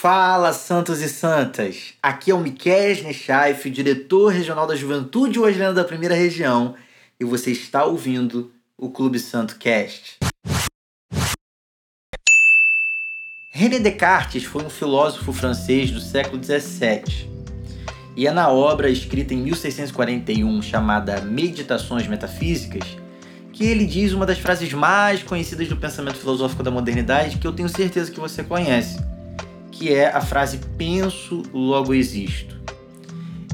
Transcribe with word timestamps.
Fala, 0.00 0.54
santos 0.54 1.02
e 1.02 1.10
santas! 1.10 1.92
Aqui 2.02 2.30
é 2.30 2.34
o 2.34 2.40
Miquel 2.40 3.02
Nechaif, 3.02 3.68
diretor 3.68 4.28
regional 4.28 4.66
da 4.66 4.74
Juventude 4.74 5.38
Wesleyana 5.38 5.74
da 5.74 5.84
Primeira 5.84 6.14
Região, 6.14 6.74
e 7.20 7.24
você 7.26 7.50
está 7.50 7.84
ouvindo 7.84 8.50
o 8.78 8.88
Clube 8.88 9.18
Santo 9.18 9.56
Cast. 9.58 10.16
René 13.50 13.78
Descartes 13.78 14.44
foi 14.44 14.64
um 14.64 14.70
filósofo 14.70 15.34
francês 15.34 15.90
do 15.90 16.00
século 16.00 16.42
XVII. 16.42 17.28
E 18.16 18.26
é 18.26 18.32
na 18.32 18.48
obra 18.48 18.88
escrita 18.88 19.34
em 19.34 19.42
1641 19.42 20.62
chamada 20.62 21.20
Meditações 21.20 22.06
Metafísicas 22.06 22.96
que 23.52 23.66
ele 23.66 23.84
diz 23.84 24.14
uma 24.14 24.24
das 24.24 24.38
frases 24.38 24.72
mais 24.72 25.22
conhecidas 25.22 25.68
do 25.68 25.76
pensamento 25.76 26.16
filosófico 26.16 26.62
da 26.62 26.70
modernidade 26.70 27.36
que 27.36 27.46
eu 27.46 27.52
tenho 27.52 27.68
certeza 27.68 28.10
que 28.10 28.18
você 28.18 28.42
conhece, 28.42 28.98
que 29.80 29.94
é 29.94 30.14
a 30.14 30.20
frase 30.20 30.60
penso, 30.76 31.42
logo 31.54 31.94
existo. 31.94 32.60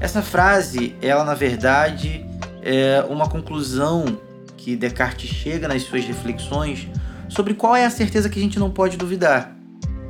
Essa 0.01 0.21
frase, 0.21 0.93
ela 1.01 1.23
na 1.23 1.35
verdade 1.35 2.27
é 2.63 3.07
uma 3.09 3.29
conclusão 3.29 4.19
que 4.57 4.75
Descartes 4.75 5.31
chega 5.31 5.69
nas 5.69 5.85
suas 5.85 6.05
reflexões 6.05 6.89
sobre 7.29 7.55
qual 7.55 7.77
é 7.77 7.87
a 7.87 7.91
certeza 7.91 8.29
que 8.29 8.41
a 8.41 8.43
gente 8.43 8.59
não 8.59 8.73
pode 8.73 8.97
duvidar. 8.97 9.57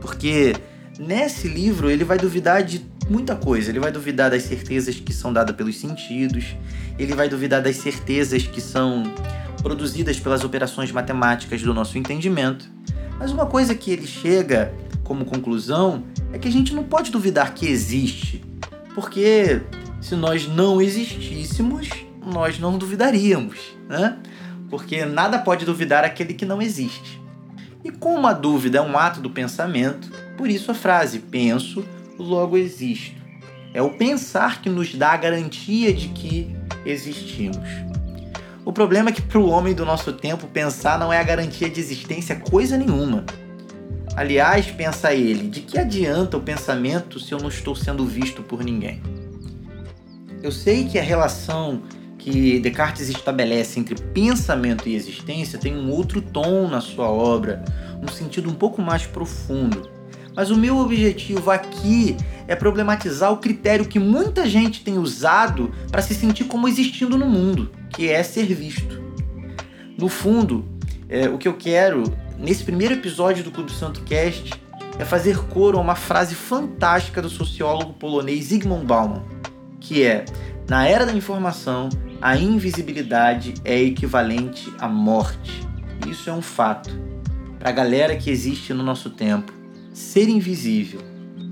Porque 0.00 0.56
nesse 0.98 1.48
livro 1.48 1.90
ele 1.90 2.02
vai 2.02 2.16
duvidar 2.16 2.62
de 2.62 2.82
muita 3.10 3.36
coisa. 3.36 3.70
Ele 3.70 3.78
vai 3.78 3.92
duvidar 3.92 4.30
das 4.30 4.44
certezas 4.44 4.98
que 4.98 5.12
são 5.12 5.34
dadas 5.34 5.54
pelos 5.54 5.78
sentidos, 5.78 6.56
ele 6.98 7.14
vai 7.14 7.28
duvidar 7.28 7.60
das 7.60 7.76
certezas 7.76 8.46
que 8.46 8.62
são 8.62 9.02
produzidas 9.60 10.18
pelas 10.18 10.42
operações 10.44 10.90
matemáticas 10.90 11.60
do 11.60 11.74
nosso 11.74 11.98
entendimento. 11.98 12.74
Mas 13.18 13.32
uma 13.32 13.44
coisa 13.44 13.74
que 13.74 13.90
ele 13.90 14.06
chega 14.06 14.72
como 15.06 15.24
conclusão 15.24 16.04
é 16.32 16.38
que 16.38 16.48
a 16.48 16.52
gente 16.52 16.74
não 16.74 16.82
pode 16.82 17.10
duvidar 17.10 17.54
que 17.54 17.66
existe, 17.66 18.44
porque 18.94 19.62
se 20.00 20.16
nós 20.16 20.48
não 20.48 20.82
existíssemos, 20.82 21.88
nós 22.24 22.58
não 22.58 22.76
duvidaríamos, 22.76 23.56
né? 23.88 24.18
Porque 24.68 25.04
nada 25.04 25.38
pode 25.38 25.64
duvidar 25.64 26.04
aquele 26.04 26.34
que 26.34 26.44
não 26.44 26.60
existe. 26.60 27.22
E 27.84 27.90
como 27.90 28.26
a 28.26 28.32
dúvida 28.32 28.78
é 28.78 28.80
um 28.82 28.98
ato 28.98 29.20
do 29.20 29.30
pensamento, 29.30 30.10
por 30.36 30.50
isso 30.50 30.72
a 30.72 30.74
frase 30.74 31.20
penso, 31.20 31.84
logo 32.18 32.56
existo. 32.56 33.14
É 33.72 33.80
o 33.80 33.90
pensar 33.90 34.60
que 34.60 34.68
nos 34.68 34.92
dá 34.94 35.12
a 35.12 35.16
garantia 35.16 35.92
de 35.92 36.08
que 36.08 36.56
existimos. 36.84 37.68
O 38.64 38.72
problema 38.72 39.10
é 39.10 39.12
que 39.12 39.22
para 39.22 39.38
o 39.38 39.48
homem 39.48 39.72
do 39.72 39.84
nosso 39.84 40.12
tempo 40.12 40.48
pensar 40.48 40.98
não 40.98 41.12
é 41.12 41.20
a 41.20 41.22
garantia 41.22 41.70
de 41.70 41.78
existência 41.78 42.34
coisa 42.34 42.76
nenhuma. 42.76 43.24
Aliás, 44.16 44.70
pensa 44.70 45.12
ele, 45.12 45.46
de 45.48 45.60
que 45.60 45.78
adianta 45.78 46.38
o 46.38 46.40
pensamento 46.40 47.20
se 47.20 47.32
eu 47.32 47.38
não 47.38 47.50
estou 47.50 47.76
sendo 47.76 48.06
visto 48.06 48.42
por 48.42 48.64
ninguém? 48.64 49.02
Eu 50.42 50.50
sei 50.50 50.86
que 50.86 50.98
a 50.98 51.02
relação 51.02 51.82
que 52.16 52.58
Descartes 52.58 53.10
estabelece 53.10 53.78
entre 53.78 53.94
pensamento 53.94 54.88
e 54.88 54.94
existência 54.94 55.58
tem 55.58 55.76
um 55.76 55.90
outro 55.90 56.22
tom 56.22 56.66
na 56.66 56.80
sua 56.80 57.10
obra, 57.10 57.62
um 58.02 58.08
sentido 58.08 58.48
um 58.48 58.54
pouco 58.54 58.80
mais 58.80 59.04
profundo. 59.04 59.90
Mas 60.34 60.50
o 60.50 60.56
meu 60.56 60.78
objetivo 60.78 61.50
aqui 61.50 62.16
é 62.48 62.56
problematizar 62.56 63.30
o 63.30 63.36
critério 63.36 63.84
que 63.84 63.98
muita 63.98 64.48
gente 64.48 64.82
tem 64.82 64.96
usado 64.96 65.70
para 65.90 66.00
se 66.00 66.14
sentir 66.14 66.44
como 66.44 66.66
existindo 66.66 67.18
no 67.18 67.26
mundo 67.26 67.70
que 67.90 68.08
é 68.08 68.22
ser 68.22 68.46
visto. 68.46 69.02
No 69.98 70.08
fundo, 70.08 70.64
é, 71.06 71.28
o 71.28 71.36
que 71.36 71.48
eu 71.48 71.54
quero 71.54 72.04
nesse 72.38 72.64
primeiro 72.64 72.94
episódio 72.94 73.42
do 73.42 73.50
Clube 73.50 73.72
Santo 73.72 74.02
Cast 74.02 74.50
é 74.98 75.04
fazer 75.04 75.38
coro 75.48 75.78
a 75.78 75.80
uma 75.80 75.94
frase 75.94 76.34
fantástica 76.34 77.20
do 77.20 77.28
sociólogo 77.28 77.94
polonês 77.94 78.46
Zygmunt 78.46 78.84
Bauman, 78.84 79.22
que 79.80 80.02
é: 80.02 80.24
na 80.68 80.86
era 80.86 81.06
da 81.06 81.12
informação, 81.12 81.88
a 82.20 82.36
invisibilidade 82.36 83.54
é 83.64 83.80
equivalente 83.80 84.72
à 84.78 84.88
morte. 84.88 85.66
Isso 86.08 86.30
é 86.30 86.32
um 86.32 86.42
fato. 86.42 86.90
Para 87.58 87.70
a 87.70 87.72
galera 87.72 88.16
que 88.16 88.30
existe 88.30 88.72
no 88.72 88.82
nosso 88.82 89.10
tempo, 89.10 89.52
ser 89.92 90.28
invisível, 90.28 91.00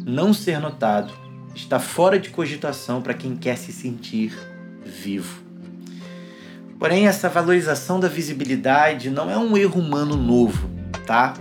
não 0.06 0.32
ser 0.32 0.60
notado, 0.60 1.12
está 1.54 1.78
fora 1.78 2.18
de 2.18 2.30
cogitação 2.30 3.00
para 3.00 3.14
quem 3.14 3.36
quer 3.36 3.56
se 3.56 3.72
sentir 3.72 4.32
vivo. 4.84 5.42
Porém, 6.78 7.06
essa 7.06 7.28
valorização 7.28 7.98
da 7.98 8.08
visibilidade 8.08 9.08
não 9.08 9.30
é 9.30 9.38
um 9.38 9.56
erro 9.56 9.80
humano 9.80 10.16
novo, 10.16 10.73
tá? 11.00 11.34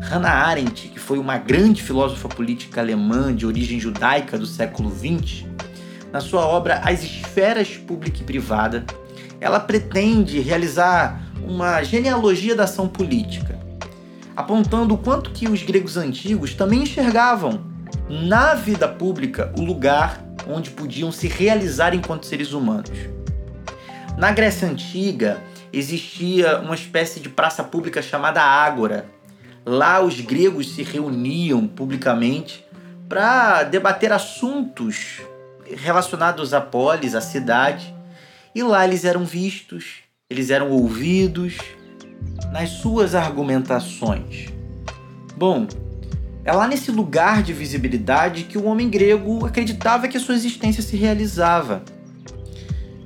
Hannah 0.00 0.46
Arendt, 0.46 0.88
que 0.88 0.98
foi 0.98 1.18
uma 1.18 1.38
grande 1.38 1.82
filósofa 1.82 2.28
política 2.28 2.80
alemã 2.80 3.34
de 3.34 3.46
origem 3.46 3.78
judaica 3.78 4.36
do 4.36 4.46
século 4.46 4.90
XX, 4.90 5.44
na 6.12 6.20
sua 6.20 6.46
obra 6.46 6.80
As 6.84 7.02
Esferas 7.02 7.76
Pública 7.76 8.18
e 8.20 8.24
Privada, 8.24 8.84
ela 9.40 9.58
pretende 9.58 10.40
realizar 10.40 11.22
uma 11.46 11.82
genealogia 11.82 12.54
da 12.54 12.64
ação 12.64 12.86
política, 12.86 13.58
apontando 14.36 14.94
o 14.94 14.98
quanto 14.98 15.30
que 15.30 15.48
os 15.48 15.62
gregos 15.62 15.96
antigos 15.96 16.54
também 16.54 16.82
enxergavam 16.82 17.64
na 18.08 18.54
vida 18.54 18.86
pública 18.86 19.52
o 19.56 19.62
lugar 19.62 20.22
onde 20.48 20.70
podiam 20.70 21.10
se 21.10 21.28
realizar 21.28 21.94
enquanto 21.94 22.26
seres 22.26 22.52
humanos. 22.52 22.90
Na 24.18 24.30
Grécia 24.32 24.68
Antiga, 24.68 25.42
existia 25.72 26.58
uma 26.60 26.74
espécie 26.74 27.20
de 27.20 27.28
praça 27.28 27.64
pública 27.64 28.02
chamada 28.02 28.42
Ágora. 28.42 29.06
Lá 29.64 30.02
os 30.02 30.20
gregos 30.20 30.74
se 30.74 30.82
reuniam 30.82 31.66
publicamente 31.66 32.64
para 33.08 33.62
debater 33.62 34.12
assuntos 34.12 35.20
relacionados 35.76 36.52
à 36.52 36.60
polis, 36.60 37.14
à 37.14 37.20
cidade, 37.20 37.94
e 38.54 38.62
lá 38.62 38.84
eles 38.84 39.04
eram 39.04 39.24
vistos, 39.24 40.00
eles 40.28 40.50
eram 40.50 40.70
ouvidos 40.70 41.58
nas 42.52 42.70
suas 42.70 43.14
argumentações. 43.14 44.48
Bom, 45.36 45.66
é 46.44 46.52
lá 46.52 46.66
nesse 46.66 46.90
lugar 46.90 47.42
de 47.42 47.52
visibilidade 47.52 48.44
que 48.44 48.58
o 48.58 48.64
homem 48.64 48.90
grego 48.90 49.46
acreditava 49.46 50.08
que 50.08 50.16
a 50.16 50.20
sua 50.20 50.34
existência 50.34 50.82
se 50.82 50.96
realizava. 50.96 51.82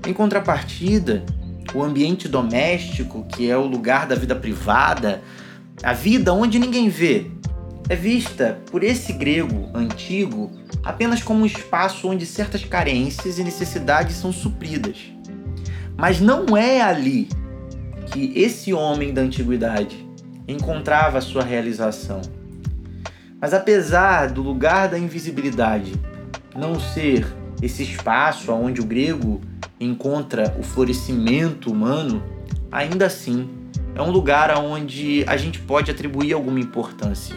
Em 0.06 0.12
contrapartida, 0.12 1.24
o 1.74 1.82
ambiente 1.82 2.28
doméstico, 2.28 3.24
que 3.24 3.50
é 3.50 3.56
o 3.56 3.66
lugar 3.66 4.06
da 4.06 4.14
vida 4.14 4.34
privada, 4.34 5.22
a 5.82 5.92
vida 5.92 6.32
onde 6.32 6.58
ninguém 6.58 6.88
vê, 6.88 7.30
é 7.88 7.94
vista 7.94 8.58
por 8.70 8.82
esse 8.82 9.12
grego 9.12 9.70
antigo 9.74 10.50
apenas 10.82 11.22
como 11.22 11.42
um 11.42 11.46
espaço 11.46 12.08
onde 12.08 12.26
certas 12.26 12.64
carências 12.64 13.38
e 13.38 13.44
necessidades 13.44 14.16
são 14.16 14.32
supridas. 14.32 15.12
Mas 15.96 16.20
não 16.20 16.56
é 16.56 16.80
ali 16.80 17.28
que 18.12 18.32
esse 18.36 18.72
homem 18.72 19.12
da 19.12 19.22
antiguidade 19.22 20.06
encontrava 20.46 21.20
sua 21.20 21.42
realização. 21.42 22.20
Mas 23.40 23.52
apesar 23.52 24.30
do 24.30 24.42
lugar 24.42 24.88
da 24.88 24.98
invisibilidade 24.98 25.92
não 26.54 26.80
ser 26.80 27.26
esse 27.62 27.82
espaço 27.82 28.52
onde 28.52 28.80
o 28.80 28.84
grego 28.84 29.40
encontra 29.78 30.56
o 30.58 30.62
florescimento 30.62 31.70
humano, 31.70 32.22
ainda 32.70 33.06
assim 33.06 33.48
é 33.94 34.02
um 34.02 34.10
lugar 34.10 34.56
onde 34.58 35.24
a 35.26 35.36
gente 35.36 35.58
pode 35.58 35.90
atribuir 35.90 36.32
alguma 36.32 36.60
importância. 36.60 37.34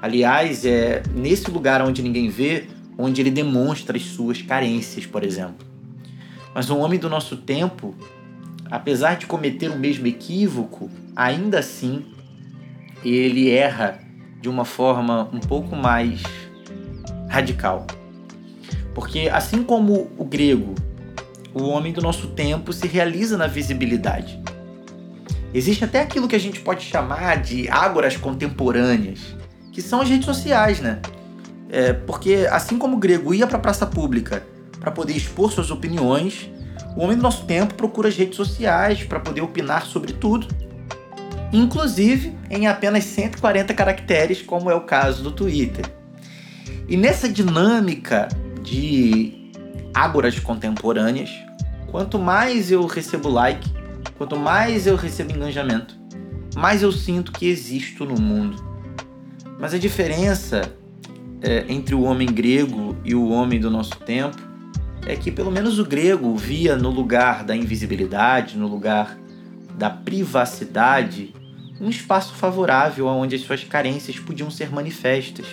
Aliás, 0.00 0.64
é 0.64 1.02
nesse 1.14 1.50
lugar 1.50 1.82
onde 1.82 2.02
ninguém 2.02 2.28
vê, 2.28 2.66
onde 2.96 3.20
ele 3.20 3.30
demonstra 3.30 3.96
as 3.96 4.02
suas 4.04 4.40
carências, 4.42 5.06
por 5.06 5.22
exemplo. 5.22 5.66
Mas 6.54 6.70
um 6.70 6.78
homem 6.78 6.98
do 6.98 7.08
nosso 7.08 7.36
tempo, 7.36 7.94
apesar 8.70 9.16
de 9.16 9.26
cometer 9.26 9.70
o 9.70 9.78
mesmo 9.78 10.06
equívoco, 10.06 10.90
ainda 11.14 11.58
assim 11.58 12.04
ele 13.04 13.50
erra 13.50 14.00
de 14.40 14.48
uma 14.48 14.64
forma 14.64 15.28
um 15.32 15.40
pouco 15.40 15.76
mais 15.76 16.22
radical. 17.28 17.86
Porque 18.94 19.28
assim 19.32 19.62
como 19.62 20.10
o 20.18 20.24
grego, 20.24 20.74
o 21.54 21.64
homem 21.64 21.92
do 21.92 22.00
nosso 22.00 22.28
tempo 22.28 22.72
se 22.72 22.86
realiza 22.86 23.36
na 23.36 23.46
visibilidade. 23.46 24.40
Existe 25.54 25.84
até 25.84 26.00
aquilo 26.00 26.26
que 26.26 26.36
a 26.36 26.40
gente 26.40 26.60
pode 26.60 26.84
chamar 26.84 27.42
de 27.42 27.68
ágoras 27.68 28.16
contemporâneas, 28.16 29.36
que 29.70 29.82
são 29.82 30.00
as 30.00 30.08
redes 30.08 30.24
sociais, 30.24 30.80
né? 30.80 31.00
É, 31.68 31.92
porque 31.92 32.46
assim 32.50 32.78
como 32.78 32.96
o 32.96 32.98
grego 32.98 33.34
ia 33.34 33.46
para 33.46 33.56
a 33.56 33.60
praça 33.60 33.86
pública 33.86 34.42
para 34.78 34.90
poder 34.90 35.14
expor 35.14 35.52
suas 35.52 35.70
opiniões, 35.70 36.50
o 36.96 37.02
homem 37.02 37.16
do 37.16 37.22
nosso 37.22 37.44
tempo 37.44 37.74
procura 37.74 38.08
as 38.08 38.16
redes 38.16 38.36
sociais 38.36 39.02
para 39.04 39.20
poder 39.20 39.40
opinar 39.40 39.86
sobre 39.86 40.12
tudo, 40.12 40.48
inclusive 41.52 42.36
em 42.50 42.66
apenas 42.66 43.04
140 43.04 43.72
caracteres, 43.74 44.42
como 44.42 44.70
é 44.70 44.74
o 44.74 44.82
caso 44.82 45.22
do 45.22 45.30
Twitter. 45.30 45.84
E 46.88 46.96
nessa 46.96 47.28
dinâmica 47.28 48.28
de 48.62 49.41
ágoras 49.94 50.38
contemporâneas, 50.38 51.30
quanto 51.90 52.18
mais 52.18 52.70
eu 52.70 52.86
recebo 52.86 53.28
like, 53.28 53.68
quanto 54.16 54.36
mais 54.36 54.86
eu 54.86 54.96
recebo 54.96 55.32
engajamento, 55.32 55.98
mais 56.56 56.82
eu 56.82 56.92
sinto 56.92 57.32
que 57.32 57.46
existo 57.46 58.04
no 58.04 58.20
mundo. 58.20 58.62
Mas 59.58 59.74
a 59.74 59.78
diferença 59.78 60.72
é, 61.40 61.64
entre 61.68 61.94
o 61.94 62.02
homem 62.02 62.26
grego 62.26 62.96
e 63.04 63.14
o 63.14 63.28
homem 63.28 63.60
do 63.60 63.70
nosso 63.70 63.96
tempo 63.98 64.36
é 65.06 65.16
que 65.16 65.30
pelo 65.30 65.50
menos 65.50 65.78
o 65.78 65.84
grego 65.84 66.36
via 66.36 66.76
no 66.76 66.90
lugar 66.90 67.44
da 67.44 67.54
invisibilidade, 67.56 68.56
no 68.56 68.68
lugar 68.68 69.18
da 69.76 69.90
privacidade, 69.90 71.34
um 71.80 71.88
espaço 71.88 72.34
favorável 72.34 73.06
onde 73.06 73.34
as 73.34 73.42
suas 73.42 73.64
carências 73.64 74.18
podiam 74.18 74.50
ser 74.50 74.70
manifestas. 74.70 75.46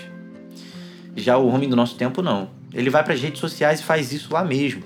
Já 1.15 1.37
o 1.37 1.47
homem 1.47 1.67
do 1.67 1.75
nosso 1.75 1.95
tempo 1.95 2.21
não. 2.21 2.58
Ele 2.73 2.89
vai 2.89 3.03
para 3.03 3.13
as 3.13 3.21
redes 3.21 3.39
sociais 3.39 3.79
e 3.79 3.83
faz 3.83 4.11
isso 4.11 4.33
lá 4.33 4.43
mesmo. 4.43 4.83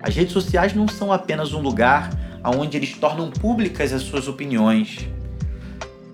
As 0.00 0.14
redes 0.14 0.32
sociais 0.32 0.74
não 0.74 0.88
são 0.88 1.12
apenas 1.12 1.52
um 1.52 1.60
lugar 1.60 2.10
onde 2.44 2.76
eles 2.76 2.94
tornam 2.94 3.30
públicas 3.30 3.92
as 3.92 4.02
suas 4.02 4.28
opiniões, 4.28 5.08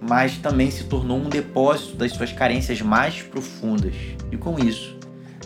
mas 0.00 0.36
também 0.38 0.70
se 0.70 0.84
tornou 0.84 1.18
um 1.18 1.28
depósito 1.28 1.96
das 1.96 2.12
suas 2.12 2.32
carências 2.32 2.80
mais 2.80 3.22
profundas. 3.22 3.94
E 4.32 4.36
com 4.36 4.58
isso, 4.58 4.96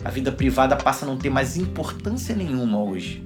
a 0.03 0.09
vida 0.09 0.31
privada 0.31 0.75
passa 0.75 1.05
a 1.05 1.07
não 1.07 1.17
ter 1.17 1.29
mais 1.29 1.57
importância 1.57 2.35
nenhuma 2.35 2.81
hoje. 2.81 3.21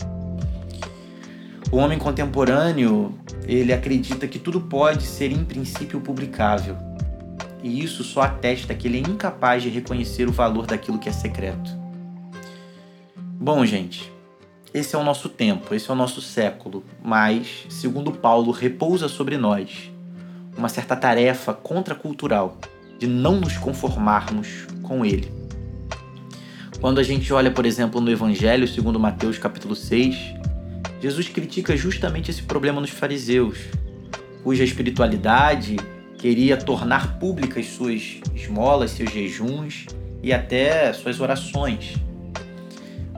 O 1.71 1.77
homem 1.77 1.97
contemporâneo, 1.97 3.17
ele 3.47 3.73
acredita 3.73 4.27
que 4.27 4.39
tudo 4.39 4.61
pode 4.61 5.03
ser 5.03 5.31
em 5.31 5.43
princípio 5.43 5.99
publicável. 5.99 6.77
E 7.63 7.83
isso 7.83 8.03
só 8.03 8.21
atesta 8.21 8.73
que 8.75 8.87
ele 8.87 8.97
é 8.97 9.01
incapaz 9.01 9.63
de 9.63 9.69
reconhecer 9.69 10.27
o 10.27 10.31
valor 10.31 10.65
daquilo 10.65 10.99
que 10.99 11.09
é 11.09 11.11
secreto. 11.11 11.84
Bom, 13.45 13.63
gente, 13.63 14.11
esse 14.73 14.95
é 14.95 14.97
o 14.97 15.03
nosso 15.03 15.29
tempo, 15.29 15.75
esse 15.75 15.87
é 15.87 15.93
o 15.93 15.95
nosso 15.95 16.19
século, 16.19 16.83
mas, 17.03 17.67
segundo 17.69 18.11
Paulo, 18.11 18.49
repousa 18.49 19.07
sobre 19.07 19.37
nós 19.37 19.91
uma 20.57 20.67
certa 20.67 20.95
tarefa 20.95 21.53
contracultural 21.53 22.57
de 22.97 23.05
não 23.05 23.39
nos 23.39 23.55
conformarmos 23.55 24.65
com 24.81 25.05
ele. 25.05 25.31
Quando 26.81 26.99
a 26.99 27.03
gente 27.03 27.31
olha, 27.31 27.51
por 27.51 27.67
exemplo, 27.67 28.01
no 28.01 28.09
Evangelho 28.09 28.67
segundo 28.67 28.99
Mateus 28.99 29.37
capítulo 29.37 29.75
6, 29.75 30.17
Jesus 30.99 31.29
critica 31.29 31.77
justamente 31.77 32.31
esse 32.31 32.41
problema 32.41 32.81
nos 32.81 32.89
fariseus, 32.89 33.59
cuja 34.43 34.63
espiritualidade 34.63 35.75
queria 36.17 36.57
tornar 36.57 37.19
públicas 37.19 37.67
suas 37.67 38.19
esmolas, 38.33 38.89
seus 38.89 39.11
jejuns 39.11 39.85
e 40.23 40.33
até 40.33 40.91
suas 40.93 41.19
orações. 41.19 42.03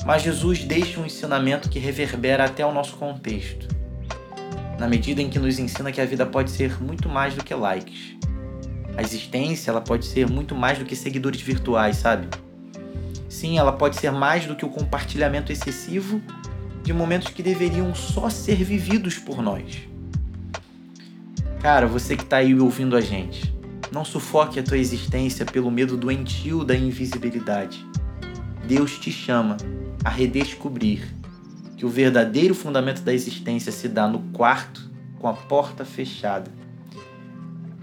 Mas 0.08 0.22
Jesus 0.22 0.64
deixa 0.64 1.02
um 1.02 1.06
ensinamento 1.06 1.70
que 1.70 1.80
reverbera 1.80 2.46
até 2.46 2.66
o 2.66 2.72
nosso 2.72 2.96
contexto 2.96 3.68
na 4.80 4.88
medida 4.88 5.22
em 5.22 5.30
que 5.30 5.38
nos 5.38 5.60
ensina 5.60 5.92
que 5.92 6.00
a 6.00 6.06
vida 6.06 6.26
pode 6.26 6.52
ser 6.52 6.82
muito 6.82 7.10
mais 7.10 7.34
do 7.34 7.44
que 7.44 7.54
likes. 7.54 8.16
A 8.96 9.02
existência, 9.02 9.70
ela 9.70 9.82
pode 9.82 10.06
ser 10.06 10.30
muito 10.30 10.56
mais 10.56 10.78
do 10.78 10.86
que 10.86 10.96
seguidores 10.96 11.42
virtuais, 11.42 11.98
sabe? 11.98 12.28
Sim, 13.28 13.58
ela 13.58 13.74
pode 13.74 13.98
ser 13.98 14.12
mais 14.12 14.46
do 14.46 14.56
que 14.56 14.64
o 14.64 14.70
compartilhamento 14.70 15.52
excessivo 15.52 16.22
de 16.84 16.94
momentos 16.94 17.30
que 17.30 17.44
deveriam 17.44 17.94
só 17.94 18.30
ser 18.30 18.64
vividos 18.64 19.18
por 19.18 19.42
nós. 19.42 19.80
Cara, 21.60 21.86
você 21.86 22.16
que 22.16 22.24
está 22.24 22.38
aí 22.38 22.58
ouvindo 22.58 22.96
a 22.96 23.02
gente, 23.02 23.54
não 23.92 24.06
sufoque 24.06 24.58
a 24.58 24.64
tua 24.64 24.78
existência 24.78 25.46
pelo 25.46 25.70
medo 25.70 25.98
doentio 25.98 26.64
da 26.64 26.76
invisibilidade. 26.76 27.86
Deus 28.66 28.98
te 28.98 29.12
chama 29.12 29.58
a 30.04 30.10
redescobrir 30.10 31.14
que 31.76 31.86
o 31.86 31.90
verdadeiro 31.90 32.56
fundamento 32.56 33.02
da 33.02 33.14
existência 33.14 33.72
se 33.72 33.88
dá 33.88 34.08
no 34.08 34.20
quarto 34.34 34.90
com 35.20 35.28
a 35.28 35.34
porta 35.34 35.86
fechada, 35.86 36.52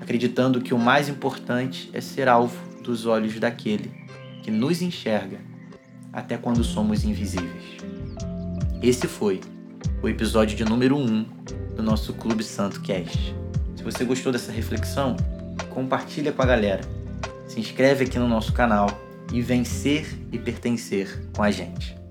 acreditando 0.01 0.61
que 0.61 0.75
o 0.75 0.79
mais 0.79 1.09
importante 1.09 1.91
é 1.93 2.01
ser 2.01 2.29
alvo 2.29 2.57
dos 2.83 3.07
olhos 3.07 3.39
daquele 3.39 3.93
que 4.43 4.51
nos 4.51 4.83
enxerga 4.83 5.39
até 6.13 6.37
quando 6.37 6.63
somos 6.63 7.05
invisíveis. 7.05 7.77
Esse 8.83 9.09
foi 9.09 9.41
o 10.03 10.09
episódio 10.09 10.57
de 10.57 10.65
número 10.65 10.97
1 10.97 11.23
do 11.77 11.83
nosso 11.83 12.13
Clube 12.13 12.45
Santo 12.45 12.81
Cast. 12.83 13.35
Se 13.75 13.83
você 13.83 14.05
gostou 14.05 14.31
dessa 14.31 14.53
reflexão, 14.53 15.17
compartilha 15.71 16.33
com 16.33 16.43
a 16.43 16.47
galera. 16.47 16.83
Se 17.49 17.59
inscreve 17.59 18.05
aqui 18.05 18.19
no 18.19 18.29
nosso 18.29 18.53
canal 18.53 18.89
e 19.33 19.41
vencer 19.41 20.07
e 20.31 20.39
pertencer 20.39 21.29
com 21.35 21.43
a 21.43 21.51
gente. 21.51 22.04